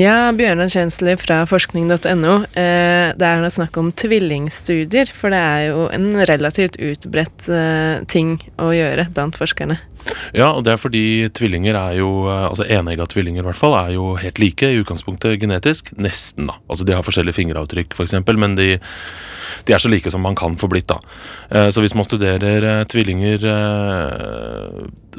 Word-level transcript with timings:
Ja, 0.00 0.30
Bjørnar 0.32 0.70
Kjensli 0.72 1.12
fra 1.20 1.42
forskning.no. 1.44 2.36
Eh, 2.56 3.10
det 3.12 3.28
er 3.28 3.42
snakk 3.52 3.76
om 3.76 3.90
tvillingstudier, 3.92 5.10
for 5.12 5.34
det 5.34 5.40
er 5.40 5.64
jo 5.66 5.82
en 5.92 6.14
relativt 6.30 6.78
utbredt 6.80 7.50
eh, 7.52 8.00
ting 8.08 8.38
å 8.56 8.70
gjøre 8.72 9.10
blant 9.12 9.36
forskerne. 9.36 9.76
Ja, 10.34 10.48
og 10.56 10.64
det 10.64 10.72
er 10.72 10.80
fordi 10.80 11.04
tvillinger 11.36 11.76
er 11.78 11.92
jo 12.00 12.24
eh, 12.26 12.46
Altså 12.48 12.64
enegga 12.66 13.04
tvillinger 13.06 13.44
i 13.44 13.46
hvert 13.46 13.58
fall 13.60 13.76
er 13.78 13.92
jo 13.94 14.16
helt 14.18 14.40
like 14.42 14.66
i 14.66 14.80
utgangspunktet 14.80 15.36
genetisk. 15.44 15.92
Nesten, 16.00 16.48
da. 16.48 16.56
Altså 16.72 16.88
de 16.88 16.96
har 16.96 17.04
forskjellige 17.04 17.36
fingeravtrykk, 17.42 17.92
f.eks., 17.92 18.00
for 18.00 18.08
eksempel, 18.08 18.40
men 18.40 18.56
de, 18.56 18.70
de, 19.68 19.76
er 19.76 19.84
så 19.84 19.92
like 19.92 20.10
som 20.10 20.24
man 20.24 20.40
kan 20.40 20.56
få 20.56 20.72
blitt, 20.72 20.88
da. 20.88 21.68
Så 21.70 21.84
hvis 21.84 21.94
man 21.94 22.08
studerer 22.08 22.86
tvillinger 22.88 23.44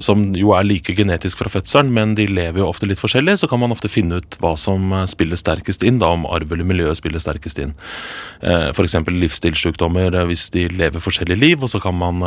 som 0.02 0.32
jo 0.38 0.54
er 0.56 0.66
like 0.66 0.96
genetisk 0.98 1.42
fra 1.42 1.52
fødselen, 1.52 1.92
men 1.94 2.16
de 2.18 2.26
lever 2.30 2.62
jo 2.62 2.70
ofte 2.70 2.88
litt 2.90 3.02
forskjellig, 3.02 3.38
så 3.40 3.50
kan 3.52 3.62
man 3.62 3.74
ofte 3.76 3.92
finne 3.92 4.22
ut 4.22 4.38
hva 4.42 4.56
som 4.58 4.63
eh, 4.70 5.06
spiller 5.10 5.40
sterkest 5.40 5.84
inn, 5.84 6.00
da 6.02 6.12
om 6.14 6.26
arv 6.30 6.52
eller 6.54 6.68
miljø 6.68 6.92
spiller 6.98 7.22
sterkest 7.22 7.60
inn. 7.62 7.74
Eh, 8.42 8.70
F.eks. 8.72 8.96
livsstilssykdommer 9.08 10.14
eh, 10.14 10.28
hvis 10.30 10.48
de 10.56 10.68
lever 10.72 11.04
forskjellige 11.04 11.40
liv, 11.40 11.64
og 11.64 11.72
så 11.72 11.82
kan 11.84 11.98
man, 11.98 12.22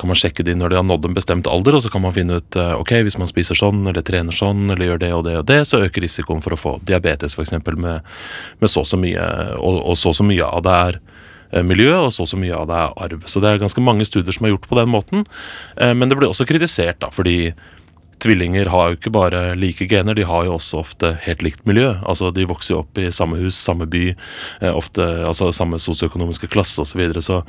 kan 0.00 0.10
man 0.10 0.18
sjekke 0.18 0.44
de 0.46 0.56
når 0.56 0.72
de 0.72 0.80
har 0.80 0.86
nådd 0.86 1.10
en 1.10 1.16
bestemt 1.16 1.50
alder, 1.50 1.78
og 1.78 1.84
så 1.84 1.92
kan 1.92 2.04
man 2.04 2.14
finne 2.16 2.40
ut 2.40 2.56
ok, 2.56 2.96
hvis 3.06 3.18
man 3.20 3.30
spiser 3.30 3.58
sånn 3.58 3.84
eller 3.86 4.04
trener 4.06 4.34
sånn 4.34 4.70
eller 4.70 4.92
gjør 4.92 5.02
det 5.02 5.12
og 5.16 5.26
det 5.26 5.36
og 5.40 5.46
det, 5.50 5.60
så 5.68 5.82
øker 5.84 6.04
risikoen 6.04 6.42
for 6.44 6.56
å 6.56 6.60
få 6.60 6.76
diabetes 6.86 7.36
f.eks. 7.36 7.56
Med, 7.76 8.06
med 8.62 8.70
så 8.70 8.82
og 8.84 8.88
så 8.88 8.98
mye, 9.00 9.22
og, 9.58 9.80
og 9.92 9.96
så 9.98 10.12
så 10.16 10.24
mye 10.26 10.46
av 10.46 10.64
det 10.66 10.74
er 10.86 11.00
miljø, 11.66 11.92
og 12.06 12.12
så 12.14 12.26
så 12.28 12.38
mye 12.38 12.54
av 12.54 12.66
det 12.68 12.76
er 12.76 13.00
arv. 13.06 13.24
Så 13.30 13.40
det 13.42 13.50
er 13.50 13.62
ganske 13.62 13.82
mange 13.82 14.04
studier 14.06 14.34
som 14.34 14.46
er 14.46 14.54
gjort 14.54 14.66
på 14.68 14.78
den 14.78 14.90
måten. 14.90 15.24
Men 15.78 16.10
det 16.10 16.18
blir 16.18 16.28
også 16.28 16.46
kritisert, 16.48 16.98
da, 17.00 17.10
fordi 17.14 17.52
tvillinger 18.22 18.70
har 18.72 18.90
jo 18.90 18.96
ikke 18.96 19.12
bare 19.12 19.40
like 19.58 19.86
gener, 19.90 20.16
de 20.16 20.24
har 20.26 20.46
jo 20.46 20.54
også 20.56 20.80
ofte 20.80 21.12
helt 21.26 21.42
likt 21.44 21.66
miljø. 21.68 21.92
Altså 22.08 22.30
De 22.34 22.46
vokser 22.48 22.74
jo 22.74 22.80
opp 22.82 23.00
i 23.00 23.10
samme 23.14 23.38
hus, 23.40 23.58
samme 23.58 23.88
by, 23.90 24.04
eh, 24.60 24.72
ofte 24.72 25.04
altså 25.26 25.50
samme 25.52 25.80
sosioøkonomiske 25.82 26.50
klasse 26.52 26.80
osv. 26.82 26.94
Så, 26.94 26.98
videre. 26.98 27.22
så 27.22 27.42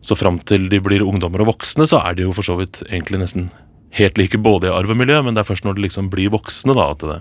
Så 0.00 0.16
fram 0.16 0.38
til 0.38 0.68
de 0.68 0.80
blir 0.80 1.04
ungdommer 1.04 1.40
og 1.40 1.54
voksne, 1.54 1.86
så 1.86 2.00
er 2.04 2.14
de 2.14 2.22
jo 2.22 2.32
for 2.32 2.42
så 2.42 2.56
vidt 2.56 2.82
egentlig 2.88 3.20
nesten 3.20 3.50
helt 3.94 4.18
like 4.18 4.38
både 4.38 4.68
i 4.68 4.74
arv 4.74 4.90
og 4.90 4.96
miljø, 4.96 5.22
men 5.22 5.34
det 5.34 5.44
er 5.44 5.50
først 5.50 5.64
når 5.64 5.76
de 5.76 5.86
liksom 5.86 6.10
blir 6.10 6.32
voksne 6.34 6.74
da 6.74 6.90
at, 6.90 7.04
det, 7.04 7.20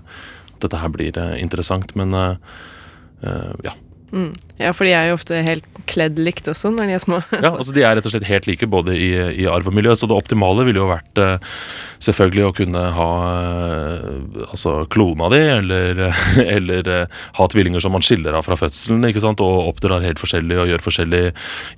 at 0.55 0.61
dette 0.65 0.79
her 0.81 0.89
blir 0.89 1.17
interessant. 1.37 1.95
Men 1.95 2.13
uh, 2.13 2.35
ja. 3.63 3.75
Mm. 4.13 4.33
Ja, 4.61 4.69
for 4.77 4.85
de 4.85 4.91
er 4.93 5.07
jo 5.09 5.15
ofte 5.17 5.39
helt 5.41 5.65
kledd 5.89 6.19
likt 6.21 6.45
også 6.47 6.69
når 6.71 6.91
de 6.91 6.95
er 6.95 7.01
små. 7.01 7.17
ja, 7.33 7.49
altså 7.49 7.73
De 7.73 7.81
er 7.81 7.95
rett 7.97 8.05
og 8.05 8.13
slett 8.13 8.27
helt 8.29 8.45
like 8.45 8.67
både 8.69 8.93
i, 8.93 9.09
i 9.41 9.47
arv 9.49 9.71
og 9.71 9.73
miljø, 9.73 9.95
så 9.97 10.05
det 10.09 10.15
optimale 10.15 10.65
ville 10.67 10.79
jo 10.79 10.89
vært 10.91 11.21
uh, 11.21 11.55
selvfølgelig 12.03 12.45
å 12.45 12.53
kunne 12.59 12.83
ha 12.93 13.09
uh, 13.25 14.45
altså 14.45 14.75
klona 14.93 15.31
di, 15.33 15.41
eller, 15.55 16.03
eller 16.57 16.91
uh, 16.93 17.25
ha 17.39 17.49
tvillinger 17.49 17.83
som 17.83 17.97
man 17.97 18.05
skiller 18.05 18.37
av 18.37 18.45
fra 18.45 18.59
fødselen, 18.59 19.09
ikke 19.09 19.25
sant, 19.25 19.41
og 19.41 19.73
oppdrar 19.73 20.05
helt 20.05 20.21
forskjellig 20.21 20.61
og 20.61 20.69
gjør 20.69 20.85
forskjellig, 20.85 21.23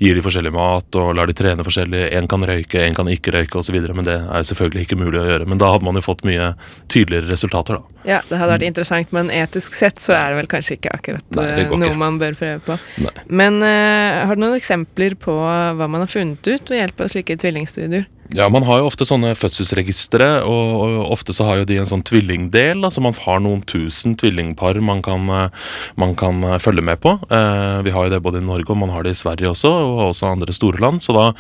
gir 0.04 0.20
de 0.20 0.28
forskjellig 0.28 0.54
mat 0.60 1.00
og 1.00 1.16
lar 1.16 1.32
de 1.32 1.40
trene 1.40 1.66
forskjellig. 1.66 2.10
Én 2.20 2.28
kan 2.32 2.44
røyke, 2.44 2.84
én 2.84 3.00
kan 3.00 3.10
ikke 3.12 3.38
røyke 3.38 3.64
osv., 3.64 3.80
men 3.96 4.08
det 4.08 4.20
er 4.20 4.48
selvfølgelig 4.52 4.90
ikke 4.90 5.00
mulig 5.00 5.24
å 5.24 5.28
gjøre. 5.32 5.48
Men 5.48 5.64
da 5.64 5.72
hadde 5.72 5.88
man 5.88 5.96
jo 5.96 6.04
fått 6.04 6.28
mye 6.28 6.52
tydeligere 6.92 7.32
resultater, 7.32 7.80
da. 7.80 7.95
Ja, 8.06 8.22
det 8.30 8.38
hadde 8.38 8.54
vært 8.54 8.66
mm. 8.66 8.70
interessant, 8.72 9.14
men 9.16 9.32
etisk 9.34 9.76
sett 9.78 10.02
så 10.04 10.14
er 10.18 10.32
det 10.32 10.42
vel 10.44 10.50
kanskje 10.52 10.78
ikke 10.78 10.94
akkurat 10.94 11.38
Nei, 11.38 11.48
noe 11.66 11.90
ikke. 11.90 12.00
man 12.00 12.20
bør 12.22 12.38
prøve 12.38 12.60
på. 12.68 12.78
Nei. 13.02 13.14
Men 13.42 13.62
uh, 13.66 14.26
har 14.30 14.38
du 14.38 14.44
noen 14.46 14.58
eksempler 14.60 15.18
på 15.20 15.36
hva 15.36 15.88
man 15.90 16.06
har 16.06 16.12
funnet 16.12 16.46
ut 16.46 16.70
ved 16.70 16.84
hjelp 16.84 17.02
av 17.02 17.14
slike 17.16 17.40
tvillingstudier? 17.42 18.06
Ja, 18.34 18.48
Man 18.50 18.64
har 18.66 18.80
jo 18.82 18.88
ofte 18.90 19.06
sånne 19.06 19.36
fødselsregistre, 19.38 20.28
og, 20.50 20.96
ofte 21.14 21.34
så 21.36 21.46
har 21.46 21.60
jo 21.60 21.68
de 21.70 21.78
en 21.78 21.90
sånn 21.90 22.02
tvillingdel. 22.06 22.82
altså 22.82 23.04
Man 23.04 23.14
har 23.14 23.42
noen 23.44 23.62
tusen 23.62 24.16
tvillingpar 24.18 24.80
man 24.82 25.04
kan, 25.06 25.30
eh, 25.30 25.50
man 25.96 26.16
kan 26.18 26.42
eh, 26.44 26.58
følge 26.58 26.82
med 26.82 27.00
på. 27.02 27.20
Eh, 27.30 27.82
vi 27.86 27.94
har 27.94 28.06
jo 28.08 28.14
det 28.16 28.22
både 28.26 28.42
i 28.42 28.46
Norge 28.46 28.72
og 28.74 28.80
man 28.82 28.90
har 28.90 29.04
det 29.04 29.14
i 29.14 29.20
Sverige 29.20 29.52
også, 29.52 29.70
og 29.70 30.10
også 30.10 30.32
andre 30.32 30.54
store 30.54 30.82
land. 30.82 31.04
Så 31.06 31.14
da, 31.14 31.34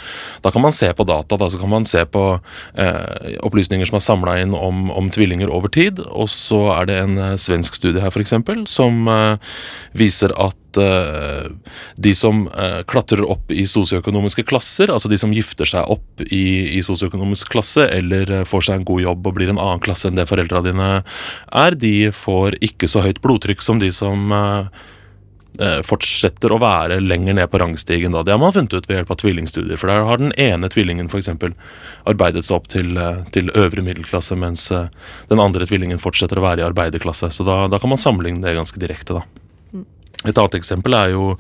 da 0.44 0.52
kan 0.52 0.62
man 0.62 0.72
se 0.72 0.92
på 0.94 1.08
data. 1.08 1.38
Da 1.38 1.50
så 1.50 1.60
kan 1.60 1.74
man 1.74 1.86
se 1.86 2.06
på 2.06 2.40
eh, 2.78 3.40
opplysninger 3.42 3.90
som 3.90 3.98
er 3.98 4.06
samla 4.06 4.38
inn 4.44 4.54
om, 4.54 4.92
om, 4.92 5.10
tvillinger 5.10 5.50
over 5.50 5.74
tid. 5.74 6.04
Og 6.06 6.30
så 6.30 6.70
er 6.78 6.86
det 6.86 7.00
en 7.02 7.18
svensk 7.42 7.82
studie 7.82 8.04
her, 8.04 8.14
f.eks., 8.14 8.36
som 8.70 9.08
eh, 9.10 9.58
viser 9.98 10.38
at 10.38 10.56
de 10.76 12.12
som 12.18 12.46
klatrer 12.90 13.24
opp 13.26 13.52
i 13.52 13.66
sosioøkonomiske 13.70 14.46
klasser, 14.48 14.92
altså 14.94 15.10
de 15.12 15.20
som 15.20 15.34
gifter 15.34 15.70
seg 15.70 15.92
opp 15.92 16.24
i, 16.26 16.78
i 16.78 16.82
sosioøkonomisk 16.86 17.52
klasse 17.54 17.86
eller 17.92 18.32
eh, 18.32 18.48
får 18.48 18.68
seg 18.68 18.80
en 18.80 18.88
god 18.88 19.06
jobb 19.06 19.30
og 19.30 19.38
blir 19.38 19.52
en 19.52 19.62
annen 19.62 19.84
klasse 19.84 20.10
enn 20.10 20.20
det 20.20 20.28
foreldra 20.30 20.64
dine 20.66 20.90
er, 20.96 21.80
de 21.80 22.12
får 22.16 22.60
ikke 22.66 22.90
så 22.92 23.06
høyt 23.06 23.22
blodtrykk 23.24 23.64
som 23.66 23.82
de 23.82 23.92
som 23.96 24.34
eh, 24.36 24.82
eh, 25.60 25.80
fortsetter 25.86 26.54
å 26.54 26.60
være 26.62 27.00
lenger 27.04 27.38
ned 27.40 27.52
på 27.52 27.62
rangstigen. 27.62 28.16
Da. 28.16 28.26
Det 28.26 28.36
har 28.36 28.42
man 28.42 28.56
funnet 28.56 28.76
ut 28.76 28.90
ved 28.90 29.00
hjelp 29.00 29.16
av 29.16 29.22
tvillingstudier. 29.22 29.80
For 29.82 29.92
der 29.92 30.08
har 30.10 30.22
den 30.22 30.36
ene 30.42 30.72
tvillingen 30.72 31.12
for 31.12 31.22
eksempel, 31.22 31.56
arbeidet 32.10 32.46
seg 32.48 32.60
opp 32.60 32.70
til, 32.74 33.00
til, 33.36 33.54
øvre 33.56 33.86
middelklasse, 33.86 34.38
mens 34.40 34.68
den 35.32 35.42
andre 35.42 35.68
tvillingen 35.70 36.02
fortsetter 36.02 36.42
å 36.42 36.46
være 36.48 36.64
i 36.64 36.68
arbeiderklasse. 36.68 37.32
Så 37.34 37.48
da, 37.48 37.66
da 37.72 37.82
kan 37.82 37.94
man 37.94 38.02
sammenligne 38.02 38.44
det 38.46 38.58
ganske 38.58 38.82
direkte. 38.82 39.20
Da. 39.20 39.45
Et 40.26 40.38
annet 40.38 40.58
eksempel 40.60 40.98
er 40.98 41.14
jo 41.16 41.36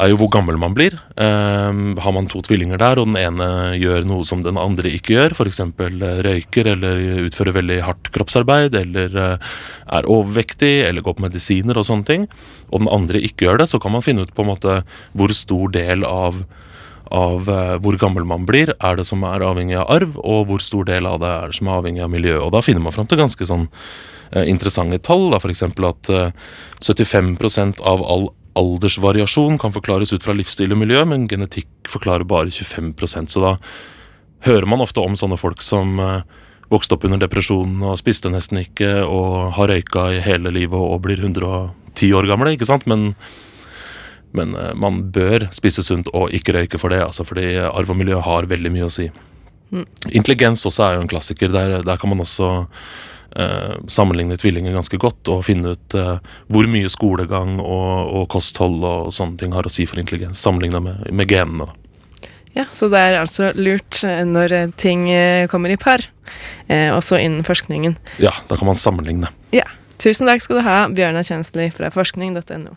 er 0.00 0.12
jo 0.12 0.18
hvor 0.20 0.30
gammel 0.32 0.56
man 0.60 0.74
blir. 0.76 0.94
Um, 1.20 1.98
har 2.00 2.14
man 2.16 2.28
to 2.30 2.40
tvillinger 2.44 2.80
der, 2.80 3.00
og 3.00 3.10
den 3.10 3.18
ene 3.20 3.76
gjør 3.76 4.06
noe 4.08 4.24
som 4.26 4.44
den 4.44 4.58
andre 4.60 4.92
ikke 4.96 5.14
gjør, 5.16 5.34
f.eks. 5.36 5.60
Eh, 5.60 6.22
røyker 6.24 6.70
eller 6.72 7.02
utfører 7.26 7.56
veldig 7.58 7.80
hardt 7.84 8.10
kroppsarbeid, 8.14 8.76
eller 8.80 9.18
uh, 9.18 9.52
er 9.98 10.08
overvektig 10.10 10.72
eller 10.86 11.04
går 11.04 11.18
på 11.18 11.26
medisiner 11.26 11.76
og 11.76 11.86
sånne 11.88 12.08
ting, 12.08 12.26
og 12.70 12.84
den 12.84 12.92
andre 12.92 13.20
ikke 13.26 13.48
gjør 13.48 13.62
det, 13.62 13.70
så 13.72 13.82
kan 13.82 13.94
man 13.96 14.04
finne 14.06 14.24
ut 14.24 14.34
på 14.34 14.46
en 14.46 14.52
måte 14.54 14.80
hvor 15.12 15.36
stor 15.36 15.76
del 15.76 16.06
av 16.08 16.42
av 17.10 17.48
uh, 17.50 17.74
hvor 17.82 17.96
gammel 17.98 18.22
man 18.22 18.44
blir, 18.46 18.70
er 18.70 18.94
det 18.94 19.02
som 19.08 19.24
er 19.26 19.42
avhengig 19.42 19.74
av 19.80 19.88
arv, 19.90 20.14
og 20.22 20.44
hvor 20.46 20.62
stor 20.62 20.86
del 20.86 21.08
av 21.10 21.18
det 21.18 21.30
er 21.40 21.56
som 21.56 21.66
er 21.66 21.80
avhengig 21.80 22.04
av 22.04 22.12
miljø. 22.12 22.36
Og 22.38 22.52
Da 22.54 22.62
finner 22.62 22.84
man 22.84 22.94
fram 22.94 23.08
til 23.10 23.18
ganske 23.18 23.48
sånn 23.50 23.66
interessante 24.46 24.98
tall. 25.02 25.34
F.eks. 25.36 25.62
at 25.62 26.10
75% 26.80 27.80
av 27.80 28.04
all 28.04 28.28
aldersvariasjon 28.58 29.58
kan 29.58 29.72
forklares 29.72 30.12
ut 30.12 30.24
fra 30.24 30.34
livsstil 30.34 30.74
og 30.74 30.80
miljø, 30.82 31.04
men 31.06 31.28
genetikk 31.30 31.68
forklarer 31.88 32.26
bare 32.28 32.50
25% 32.50 33.30
Så 33.30 33.42
da 33.44 33.56
hører 34.46 34.66
man 34.66 34.82
ofte 34.82 35.02
om 35.04 35.16
sånne 35.16 35.38
folk 35.38 35.62
som 35.62 36.00
uh, 36.02 36.22
vokste 36.72 36.96
opp 36.96 37.04
under 37.06 37.20
depresjonen 37.20 37.82
og 37.86 37.98
spiste 38.00 38.30
nesten 38.32 38.62
ikke 38.62 39.04
og 39.04 39.54
har 39.58 39.70
røyka 39.70 40.08
i 40.16 40.24
hele 40.24 40.52
livet 40.54 40.78
og 40.78 41.02
blir 41.04 41.22
110 41.22 42.12
år 42.16 42.28
gamle, 42.30 42.54
ikke 42.54 42.68
sant? 42.68 42.86
Men, 42.90 43.12
men 44.34 44.54
man 44.78 45.02
bør 45.14 45.48
spise 45.54 45.84
sunt 45.86 46.10
og 46.14 46.34
ikke 46.34 46.54
røyke 46.56 46.80
for 46.80 46.94
det, 46.94 47.02
altså 47.04 47.26
fordi 47.26 47.52
arv 47.66 47.90
og 47.90 47.98
miljø 47.98 48.22
har 48.22 48.50
veldig 48.50 48.72
mye 48.74 48.86
å 48.86 48.94
si. 48.94 49.10
Mm. 49.70 49.86
Intelligens 50.10 50.66
også 50.66 50.86
er 50.86 50.96
jo 50.96 51.04
en 51.04 51.10
klassiker. 51.10 51.50
Der, 51.54 51.80
der 51.86 51.98
kan 52.00 52.10
man 52.10 52.22
også 52.22 52.50
eh, 52.50 52.70
sammenligne 53.90 54.36
tvillinger 54.40 54.74
ganske 54.74 54.98
godt 55.00 55.28
og 55.30 55.44
finne 55.46 55.74
ut 55.74 55.96
eh, 55.98 56.16
hvor 56.50 56.68
mye 56.70 56.90
skolegang 56.90 57.58
og, 57.60 57.92
og, 58.10 58.24
kosthold 58.32 58.82
og 58.84 59.12
sånne 59.14 59.38
ting 59.40 59.54
har 59.56 59.66
å 59.66 59.72
si 59.72 59.86
for 59.88 60.00
intelligens, 60.02 60.40
sammenligna 60.42 60.82
med, 60.84 61.06
med, 61.12 61.30
genene. 61.30 61.68
Ja, 62.56 62.66
Så 62.74 62.88
det 62.90 62.98
er 62.98 63.20
altså 63.20 63.52
lurt 63.54 64.02
eh, 64.06 64.24
når 64.26 64.56
eh, 64.56 64.70
ting 64.80 65.06
eh, 65.12 65.46
kommer 65.50 65.70
i 65.70 65.78
par, 65.80 66.02
eh, 66.66 66.90
også 66.94 67.20
innen 67.22 67.46
forskningen. 67.46 67.96
Ja, 68.22 68.34
da 68.48 68.58
kan 68.58 68.70
man 68.70 68.78
sammenligne. 68.78 69.30
Ja. 69.54 69.68
Tusen 70.00 70.30
takk 70.30 70.40
skal 70.40 70.56
du 70.56 70.64
ha, 70.64 70.76
Bjørnar 70.88 71.26
Kjensli 71.28 71.66
fra 71.74 71.90
forskning.no. 71.92 72.72